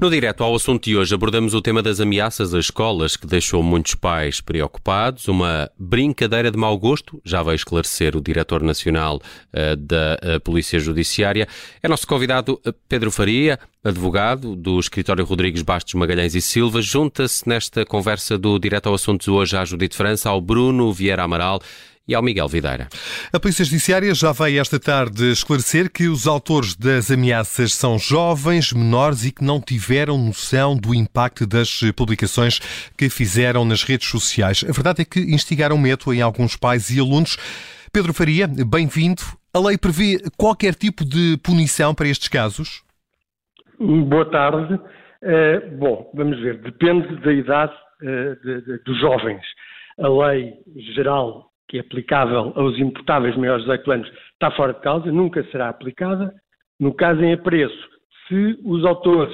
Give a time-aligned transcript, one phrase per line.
[0.00, 3.62] No direto ao assunto de hoje, abordamos o tema das ameaças às escolas, que deixou
[3.62, 5.28] muitos pais preocupados.
[5.28, 10.80] Uma brincadeira de mau gosto, já vai esclarecer o diretor nacional uh, da uh, Polícia
[10.80, 11.46] Judiciária.
[11.82, 16.80] É nosso convidado uh, Pedro Faria, advogado do escritório Rodrigues Bastos Magalhães e Silva.
[16.80, 21.24] Junta-se nesta conversa do direto ao assunto de hoje à Judite França, ao Bruno Vieira
[21.24, 21.60] Amaral
[22.10, 22.88] e ao Miguel Videira.
[23.32, 28.72] A Polícia Judiciária já vai esta tarde esclarecer que os autores das ameaças são jovens,
[28.72, 32.58] menores e que não tiveram noção do impacto das publicações
[32.98, 34.64] que fizeram nas redes sociais.
[34.68, 37.36] A verdade é que instigaram medo em alguns pais e alunos.
[37.92, 39.22] Pedro Faria, bem-vindo.
[39.54, 42.82] A lei prevê qualquer tipo de punição para estes casos?
[43.78, 44.74] Boa tarde.
[44.74, 46.58] Uh, bom, vamos ver.
[46.58, 47.72] Depende da idade
[48.02, 49.42] uh, de, de, dos jovens.
[49.98, 50.54] A lei
[50.96, 55.44] geral que é aplicável aos imputáveis maiores de 18 anos está fora de causa, nunca
[55.52, 56.34] será aplicada.
[56.80, 57.88] No caso em apreço,
[58.26, 59.32] se os autores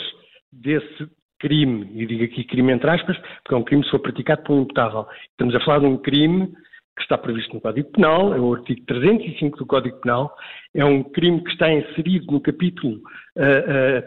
[0.52, 1.08] desse
[1.40, 4.54] crime, e digo aqui crime entre aspas, porque é um crime se for praticado por
[4.54, 6.48] um imputável, estamos a falar de um crime
[6.96, 10.34] que está previsto no Código Penal, é o artigo 305 do Código Penal,
[10.74, 14.02] é um crime que está inserido no capítulo uh, uh,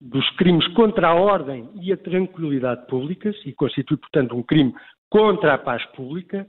[0.00, 4.72] dos crimes contra a ordem e a tranquilidade públicas e constitui, portanto, um crime
[5.08, 6.46] contra a paz pública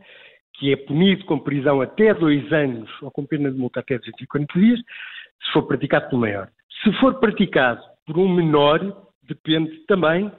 [0.54, 4.60] que é punido com prisão até dois anos ou com pena de multa até 240
[4.60, 6.50] dias, se for praticado por um maior.
[6.84, 10.32] Se for praticado por um menor, depende também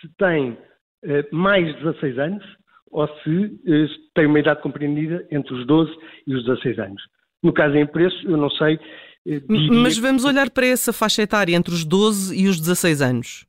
[0.00, 0.58] se tem
[1.04, 2.44] eh, mais de 16 anos
[2.90, 5.92] ou se eh, tem uma idade compreendida entre os 12
[6.26, 7.02] e os 16 anos.
[7.42, 8.78] No caso em preço, eu não sei.
[9.26, 13.46] Eh, Mas vamos olhar para essa faixa etária entre os 12 e os 16 anos.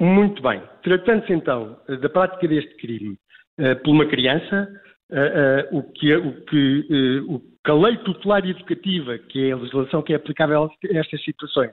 [0.00, 0.62] Muito bem.
[0.82, 3.18] Tratando-se então da prática deste crime
[3.58, 4.66] uh, por uma criança,
[5.10, 9.56] uh, o, que, o, que, uh, o que a lei tutelar educativa, que é a
[9.56, 11.72] legislação que é aplicável a estas situações,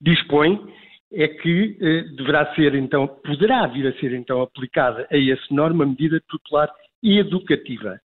[0.00, 0.60] dispõe
[1.12, 1.76] é que
[2.16, 6.68] deverá ser então, poderá vir a ser então aplicada a esse norma medida tutelar
[7.02, 8.00] educativa.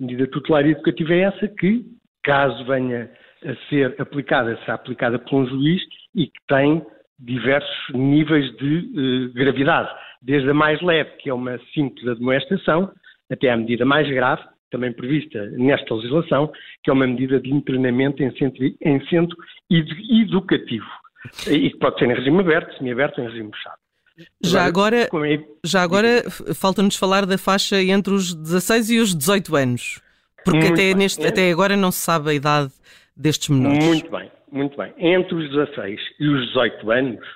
[0.00, 1.84] A medida tutelar educativa é essa que,
[2.24, 3.08] caso venha
[3.44, 5.80] a ser aplicada, será aplicada por um juiz
[6.16, 6.84] e que tem
[7.20, 9.90] diversos níveis de gravidade,
[10.20, 12.90] desde a mais leve, que é uma simples admoestação,
[13.30, 16.52] até à medida mais grave, também prevista nesta legislação,
[16.82, 19.36] que é uma medida de internamento em centro, em centro
[19.70, 20.86] educativo,
[21.50, 23.78] e que pode ser em regime aberto, semi-aberto ou em regime fechado.
[24.42, 25.08] Já agora, é...
[25.64, 26.24] já agora
[26.54, 30.00] falta-nos falar da faixa entre os 16 e os 18 anos,
[30.44, 32.72] porque até, neste, até agora não se sabe a idade
[33.16, 33.84] destes menores.
[33.84, 34.92] Muito bem, muito bem.
[34.98, 37.26] Entre os 16 e os 18 anos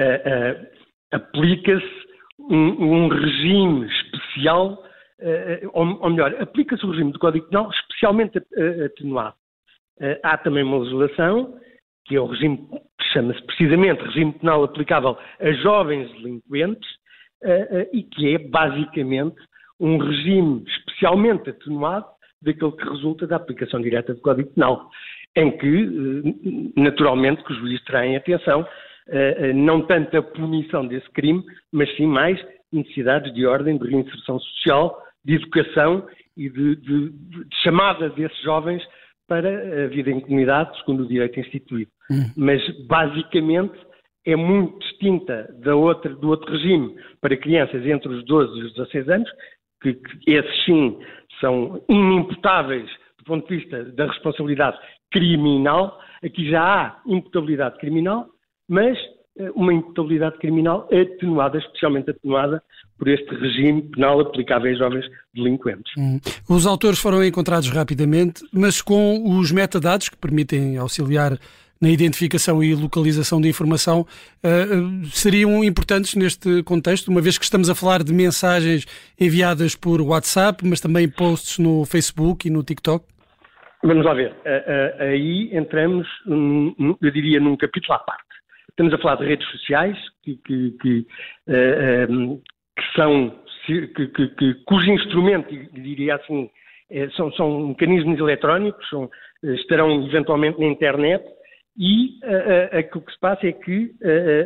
[0.00, 0.66] uh, uh,
[1.12, 4.84] aplica-se um, um regime especial
[5.72, 8.38] ou, ou melhor, aplica-se o regime do Código Penal especialmente
[8.84, 9.34] atenuado.
[10.00, 11.58] Eh, há também uma legislação,
[12.06, 12.68] que é o regime
[13.12, 16.88] chama-se precisamente regime penal aplicável a jovens delinquentes,
[17.42, 19.36] eh, e que é basicamente
[19.80, 22.06] um regime especialmente atenuado
[22.42, 24.88] daquele que resulta da aplicação direta do Código Penal,
[25.36, 28.66] em que, naturalmente, que os juízes terá em atenção
[29.54, 31.42] não tanto a punição desse crime,
[31.72, 32.38] mas sim mais
[32.72, 38.82] necessidades de ordem de reinserção social de educação e de, de, de, chamada desses jovens
[39.28, 41.90] para a vida em comunidade, segundo o direito instituído.
[42.10, 42.32] Hum.
[42.34, 43.78] Mas, basicamente,
[44.24, 48.74] é muito distinta da outra, do outro regime para crianças entre os 12 e os
[48.74, 49.30] 16 anos,
[49.82, 50.98] que, que esses sim
[51.40, 52.88] são inimputáveis
[53.18, 54.78] do ponto de vista da responsabilidade
[55.10, 56.00] criminal.
[56.24, 58.26] Aqui já há imputabilidade criminal,
[58.66, 58.98] mas
[59.54, 62.62] uma imputabilidade criminal atenuada, especialmente atenuada
[62.98, 65.92] por este regime penal aplicável a jovens delinquentes.
[65.96, 66.18] Hum.
[66.48, 71.38] Os autores foram encontrados rapidamente, mas com os metadados que permitem auxiliar
[71.80, 77.70] na identificação e localização de informação uh, seriam importantes neste contexto, uma vez que estamos
[77.70, 78.84] a falar de mensagens
[79.18, 83.04] enviadas por WhatsApp, mas também posts no Facebook e no TikTok?
[83.84, 84.34] Vamos lá ver.
[84.98, 86.04] Aí entramos,
[87.00, 88.27] eu diria, num capítulo à parte.
[88.78, 91.06] Estamos a falar de redes sociais que, que, que,
[91.48, 92.40] uh,
[92.76, 93.34] que são,
[93.66, 96.48] que, cujo instrumento, diria assim,
[96.88, 99.10] é, são, são, mecanismos eletrónicos, são,
[99.42, 101.24] eh, estarão eventualmente na internet
[101.76, 102.20] e
[102.94, 103.92] o que se passa é que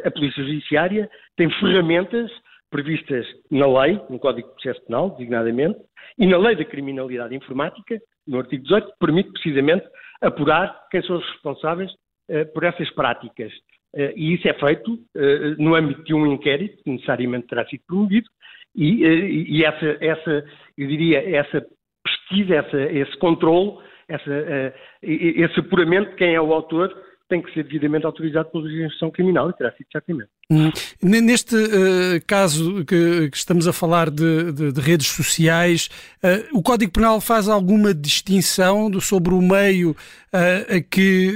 [0.02, 2.30] a Polícia Judiciária tem ferramentas
[2.70, 5.78] previstas na lei, no Código de Processo Penal, designadamente,
[6.18, 9.86] e na lei da criminalidade informática, no artigo 18, que permite precisamente
[10.22, 11.92] apurar quem são os responsáveis
[12.30, 13.52] uh, por essas práticas.
[13.94, 17.82] Eh, e isso é feito eh, no âmbito de um inquérito, que necessariamente terá sido
[17.86, 18.28] promovido,
[18.74, 20.44] e, eh, e essa, essa,
[20.78, 21.64] eu diria, essa
[22.02, 23.78] pesquisa, essa, esse controle,
[24.08, 26.94] essa, esse apuramento de quem é o autor,
[27.32, 30.28] tem que ser devidamente autorizado pela legislação criminal e terá sido certamente.
[30.50, 30.70] Hum.
[31.02, 35.88] Neste uh, caso que, que, estamos a falar de, de, de redes sociais,
[36.22, 41.30] uh, o Código Penal faz alguma distinção do, sobre o meio uh, a que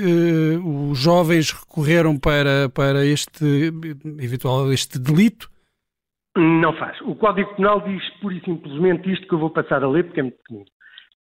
[0.62, 3.72] os jovens recorreram para, para este
[4.20, 5.48] eventual este delito?
[6.36, 7.00] Não faz.
[7.00, 10.20] O Código Penal diz pura e simplesmente isto que eu vou passar a ler porque
[10.20, 10.66] é muito pequenino.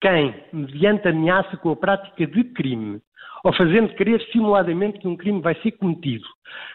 [0.00, 3.00] Quem, mediante ameaça com a prática de crime,
[3.44, 6.24] ou fazendo crer simuladamente que um crime vai ser cometido,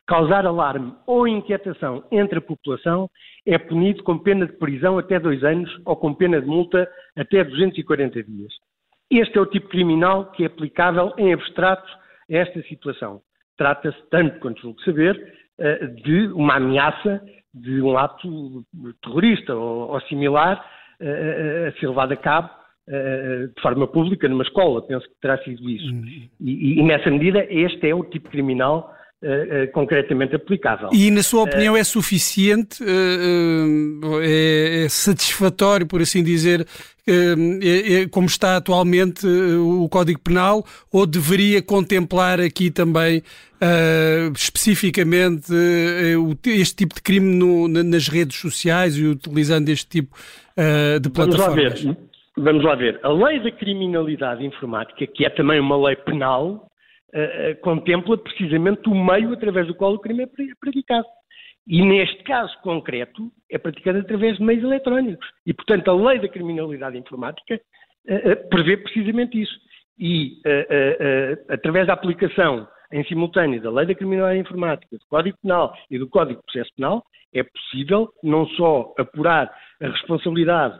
[0.06, 3.10] causar alarme ou inquietação entre a população,
[3.46, 6.88] é punido com pena de prisão até dois anos ou com pena de multa
[7.18, 8.54] até 240 dias.
[9.10, 11.90] Este é o tipo criminal que é aplicável em abstrato
[12.30, 13.22] a esta situação.
[13.58, 17.20] Trata-se, tanto quanto julgo saber, eh, de uma ameaça
[17.52, 18.64] de um ato
[19.02, 20.64] terrorista ou, similar
[21.02, 25.38] eh, a ser levado a cabo eh, de forma pública numa escola, penso que terá
[25.44, 25.94] sido isso.
[25.94, 26.28] Uhum.
[26.42, 28.92] E, e, nessa medida, este é o tipo criminal
[29.22, 30.90] uh, uh, concretamente aplicável.
[30.92, 36.66] E, na sua opinião, é suficiente, é, é, satisfatório, por assim dizer,
[37.08, 43.22] é, é, como está atualmente o Código Penal, ou deveria contemplar aqui também
[44.34, 45.52] especificamente
[46.46, 50.16] este tipo de crime no, nas redes sociais e utilizando este tipo
[51.02, 51.82] de plataformas?
[51.82, 52.09] Vamos lá ver.
[52.42, 52.98] Vamos lá ver.
[53.04, 56.70] A lei da criminalidade informática, que é também uma lei penal,
[57.14, 60.28] uh, uh, contempla precisamente o meio através do qual o crime é
[60.58, 61.06] praticado.
[61.68, 65.28] E neste caso concreto, é praticado através de meios eletrónicos.
[65.46, 67.56] E, portanto, a lei da criminalidade informática
[68.08, 69.60] uh, prevê precisamente isso.
[70.02, 70.42] E,
[71.50, 76.08] através da aplicação em simultâneo da lei da criminalidade informática, do Código Penal e do
[76.08, 77.04] Código de Processo Penal,
[77.34, 80.80] é possível não só apurar a responsabilidade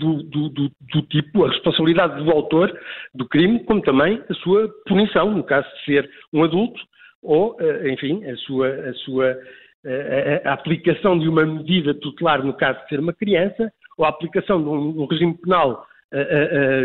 [0.00, 2.78] do, do, do, do, tipo, a responsabilidade do autor
[3.14, 6.80] do crime, como também a sua punição, no caso de ser um adulto,
[7.22, 9.38] ou, eh, enfim, a sua, a sua
[9.84, 14.04] eh, a, a aplicação de uma medida tutelar no caso de ser uma criança, ou
[14.04, 15.86] a aplicação de um, um regime penal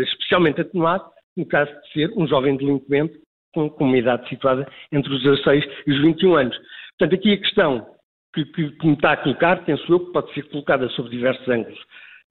[0.02, 1.04] especialmente atenuado
[1.36, 3.18] no caso de ser um jovem delinquente
[3.52, 6.56] com, com, uma idade situada entre os 16 e os 21 anos.
[6.98, 7.86] Portanto, aqui a questão
[8.34, 11.48] que, que, que me está a colocar, penso eu, que pode ser colocada sob diversos
[11.48, 11.78] ângulos.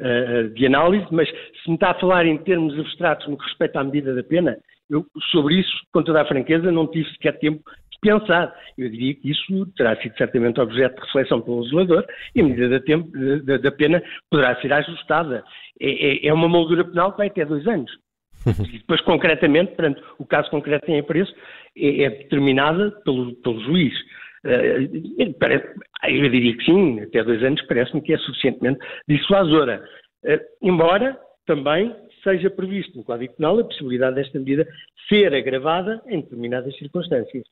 [0.05, 3.79] Eh, de análise, mas se me está a falar em termos abstratos no que respeita
[3.79, 4.57] à medida da pena,
[4.89, 8.53] eu sobre isso, com toda a franqueza, não tive sequer tempo de pensar.
[8.77, 12.05] Eu diria que isso terá sido certamente objeto de reflexão pelo legislador
[12.35, 13.09] e a medida da, tempo,
[13.45, 15.41] da, da pena poderá ser ajustada.
[15.79, 17.91] É, é, é, uma moldura penal que vai até dois anos.
[18.73, 21.33] E depois, concretamente, perante o caso concreto em apreço,
[21.77, 23.93] é, é determinada pelo, pelo juiz.
[24.45, 29.83] Uh, eu diria que sim, até dois anos parece-me que é suficientemente dissuasora.
[30.23, 34.67] Uh, embora também seja previsto no Código Penal a possibilidade desta medida
[35.09, 37.43] ser agravada em determinadas circunstâncias.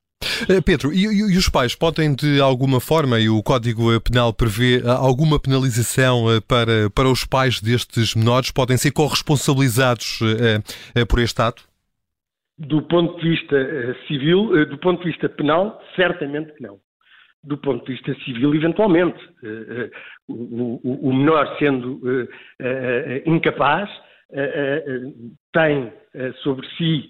[0.50, 4.82] Eh, Pedro, e, e, os pais podem de alguma forma, e o Código Penal prevê
[4.86, 10.20] alguma penalização para, para os pais destes menores, podem ser corresponsabilizados
[11.10, 11.70] por este ato?
[12.68, 16.80] Do ponto de vista civil, do ponto de vista penal, certamente que não
[17.44, 19.19] do ponto de vista civil, eventualmente.
[19.44, 19.92] Eh, eh,
[20.28, 22.00] o, menor sendo
[22.60, 23.90] eh, incapaz
[25.52, 25.92] tem
[26.42, 27.09] sobre si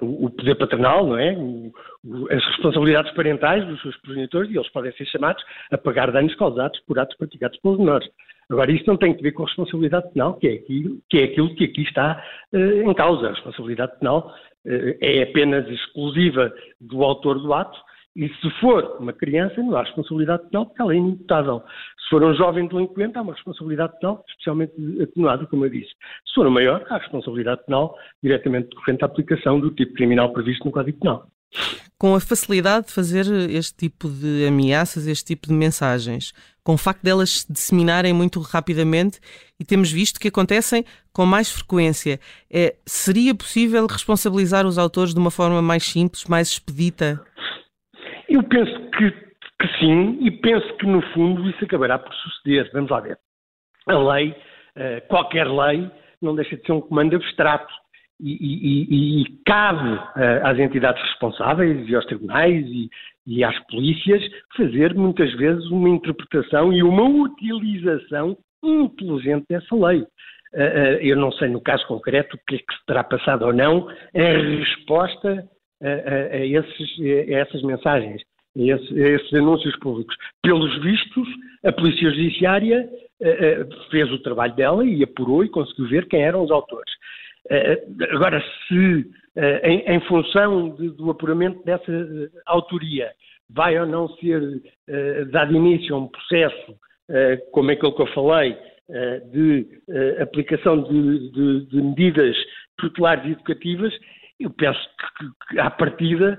[0.00, 1.36] o poder paternal, não é?
[2.34, 6.80] as responsabilidades parentais dos seus progenitores e eles podem ser chamados a pagar danos causados
[6.80, 8.08] por atos praticados pelos menores.
[8.50, 11.24] Agora, isto não tem que ver com a responsabilidade penal, que é aquilo que, é
[11.24, 13.28] aquilo que aqui está em causa.
[13.28, 14.34] A responsabilidade penal
[14.66, 17.78] é apenas exclusiva do autor do ato
[18.16, 21.62] e se for uma criança, não há responsabilidade penal porque ela é inimputável.
[22.02, 25.90] Se for um jovem delinquente, há uma responsabilidade penal especialmente atenuada, como eu disse.
[26.26, 30.64] Se for um maior, há responsabilidade penal diretamente decorrente à aplicação do tipo criminal previsto
[30.64, 31.26] no Código Penal.
[31.96, 36.32] Com a facilidade de fazer este tipo de ameaças, este tipo de mensagens,
[36.70, 39.18] com o facto delas se disseminarem muito rapidamente
[39.58, 45.18] e temos visto que acontecem com mais frequência, é, seria possível responsabilizar os autores de
[45.18, 47.20] uma forma mais simples, mais expedita?
[48.28, 52.70] Eu penso que, que sim, e penso que no fundo isso acabará por suceder.
[52.72, 53.18] Vamos lá ver.
[53.88, 55.90] A lei, uh, qualquer lei,
[56.22, 57.74] não deixa de ser um comando abstrato.
[58.22, 62.90] E, e, e, cabe uh, às entidades responsáveis e aos tribunais e,
[63.26, 64.22] e, às polícias
[64.54, 70.02] fazer muitas vezes uma interpretação e uma utilização inteligente dessa lei.
[70.52, 73.54] Uh, eu não sei no caso concreto o que é que se terá passado ou
[73.54, 75.48] não em resposta
[75.82, 78.20] a, a, esses, a essas mensagens,
[78.54, 80.14] a esses, a esses, anúncios públicos.
[80.42, 81.28] Pelos vistos,
[81.64, 82.86] a Polícia Judiciária
[83.90, 86.92] fez o trabalho dela e apurou e conseguiu ver quem eram os autores.
[88.10, 89.10] Agora, se
[89.62, 91.92] em, em função de, do apuramento dessa
[92.46, 93.10] autoria
[93.48, 94.62] vai ou não ser
[95.30, 96.74] dado início a um processo,
[97.52, 98.56] como aquele que eu falei,
[99.32, 99.66] de
[100.20, 102.36] aplicação de, de, de medidas
[102.78, 103.92] tutelares educativas,
[104.38, 104.80] eu penso
[105.18, 106.38] que, que à partida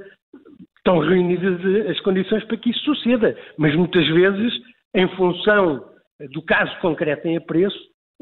[0.78, 4.54] estão reunidas as condições para que isso suceda, mas muitas vezes,
[4.96, 5.86] em função
[6.34, 7.80] do caso concreto em apreço,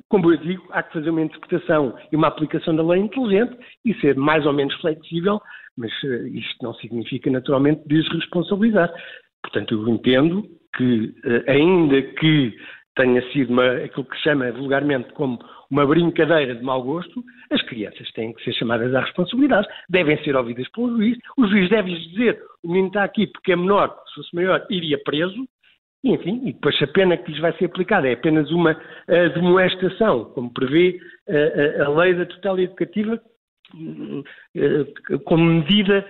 [0.08, 3.94] como eu digo, há que fazer uma interpretação e uma aplicação da lei inteligente e
[3.96, 5.42] ser mais ou menos flexível,
[5.78, 8.92] mas uh, isto não significa naturalmente desresponsabilizar.
[9.42, 10.44] Portanto, eu entendo
[10.76, 12.56] que, uh, ainda que
[12.96, 15.40] tenha sido uma, aquilo que se chama vulgarmente como
[15.72, 20.36] uma brincadeira de mau gosto, as crianças têm que ser chamadas à responsabilidade, devem ser
[20.36, 23.96] ouvidas pelo juiz, o juiz deve lhes dizer o menino está aqui porque é menor,
[24.10, 25.48] se fosse maior iria preso,
[26.04, 29.34] e, enfim, e depois a pena que lhes vai ser aplicada é apenas uma uh,
[29.34, 33.22] demoestação, como prevê uh, a lei da tutela educativa,
[33.74, 36.06] uh, como medida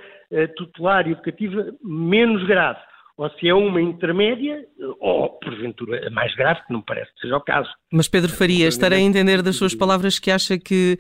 [0.56, 2.80] tutelar e educativa menos grave
[3.18, 4.64] ou se é uma intermédia,
[5.02, 7.68] ou porventura a mais grave, que não parece que seja o caso.
[7.92, 10.98] Mas Pedro Faria, estarei a entender das suas palavras que acha que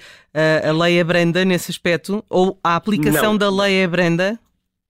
[0.68, 3.38] a lei é branda nesse aspecto, ou a aplicação não.
[3.38, 4.38] da lei é branda?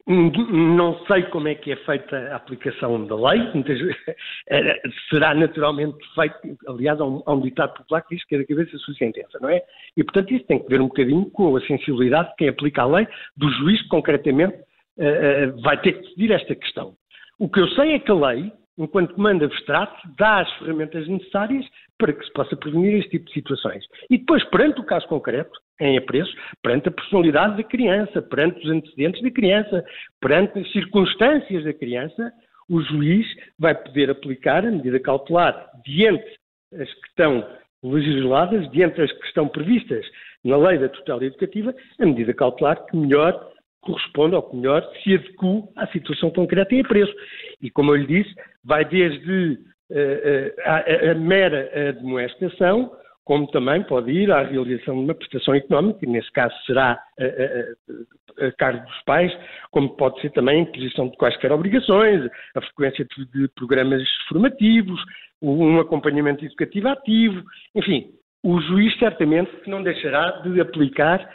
[0.10, 3.42] Não sei como é que é feita a aplicação da lei,
[5.08, 8.80] será naturalmente feito, aliás, há um, um ditado popular que diz que cada cabeça a
[8.80, 9.62] sua sentença, não é?
[9.96, 12.88] E, portanto, isso tem que ver um bocadinho com a sensibilidade de quem aplica a
[12.88, 16.96] lei, do juiz que concretamente uh, uh, vai ter que decidir esta questão.
[17.38, 21.66] O que eu sei é que a lei, enquanto comando abstrato, dá as ferramentas necessárias
[21.98, 23.86] para que se possa prevenir este tipo de situações.
[24.10, 26.34] E depois, perante o caso concreto, em apreço,
[26.64, 29.86] perante a personalidade da criança, perante os antecedentes da criança,
[30.22, 32.32] perante as circunstâncias da criança,
[32.70, 33.26] o juiz
[33.58, 36.40] vai poder aplicar a medida cautelar diante
[36.74, 37.46] as que estão
[37.84, 40.06] legisladas, diante as que estão previstas
[40.44, 45.64] na lei da tutela educativa, a medida cautelar que melhor corresponde, ou melhor, se adequa
[45.76, 47.14] à situação concreta e a preço.
[47.62, 48.34] E como eu lhe disse,
[48.64, 49.60] vai desde
[49.90, 52.92] uh, uh, a, a, mera demonstração,
[53.24, 58.46] como também pode ir à realização de uma prestação económica, que nesse caso será a,
[58.46, 59.32] a, cargo dos pais,
[59.72, 65.00] como pode ser também a imposição de quaisquer obrigações, a frequência de, de programas formativos,
[65.42, 67.44] um acompanhamento educativo ativo,
[67.76, 68.12] enfim,
[68.44, 71.30] o juiz certamente não deixará de aplicar,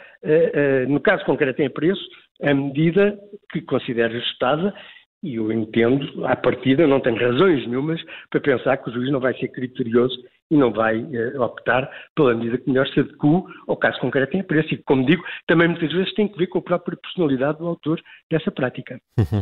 [0.87, 2.03] no caso concreto em preço,
[2.41, 3.17] a medida
[3.51, 4.73] que considera ajustada
[5.23, 7.99] e eu entendo, à partida, não tenho razões nenhumas
[8.29, 10.15] para pensar que o juiz não vai ser criterioso
[10.49, 14.43] e não vai uh, optar pela medida que melhor se adequa ao caso concreto em
[14.43, 14.73] preço.
[14.73, 17.99] E, como digo, também muitas vezes tem que ver com a própria personalidade do autor
[18.31, 18.99] dessa prática.
[19.17, 19.41] Uhum.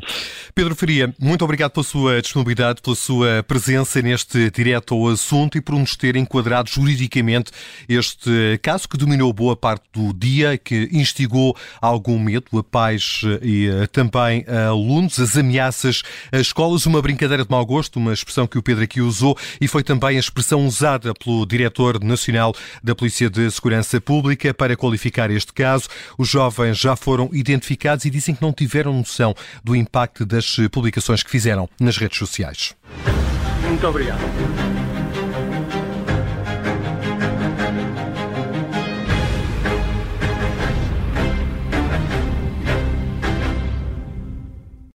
[0.56, 5.62] Pedro Faria, muito obrigado pela sua disponibilidade, pela sua presença neste direto ao assunto e
[5.62, 7.52] por nos ter enquadrado juridicamente
[7.90, 13.68] este caso que dominou boa parte do dia, que instigou algum medo a pais e
[13.68, 18.48] eh, também a alunos, as ameaças a escolas, uma brincadeira de mau gosto, uma expressão
[18.48, 22.96] que o Pedro aqui usou e foi também a expressão usada pelo Diretor Nacional da
[22.96, 25.88] Polícia de Segurança Pública para qualificar este caso.
[26.18, 29.34] Os jovens já foram identificados e dizem que não tiveram noção
[29.64, 32.76] do impacto das publicações que fizeram nas redes sociais.
[33.68, 34.73] Muito obrigado.